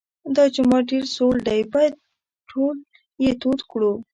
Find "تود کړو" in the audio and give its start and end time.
3.41-3.93